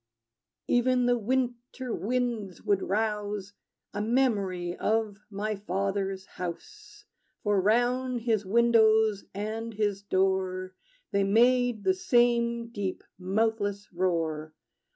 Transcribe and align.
Even 0.67 1.05
the 1.05 1.15
winter 1.15 1.93
winds 1.93 2.63
would 2.63 2.81
rouse 2.81 3.53
A 3.93 4.01
memory 4.01 4.75
of 4.75 5.19
my 5.29 5.55
father's 5.55 6.25
house; 6.25 7.05
For 7.43 7.61
round 7.61 8.21
his 8.21 8.43
windows 8.43 9.25
and 9.35 9.75
his 9.75 10.01
door 10.01 10.73
They 11.11 11.23
made 11.23 11.83
the 11.83 11.93
same 11.93 12.69
deep, 12.69 13.03
mouthless 13.19 13.93
roar. 13.93 14.55